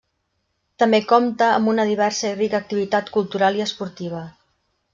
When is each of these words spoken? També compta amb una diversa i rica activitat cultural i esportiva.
També 0.83 0.99
compta 1.11 1.49
amb 1.57 1.71
una 1.73 1.85
diversa 1.91 2.25
i 2.31 2.31
rica 2.39 2.63
activitat 2.63 3.13
cultural 3.19 3.61
i 3.61 3.65
esportiva. 3.69 4.27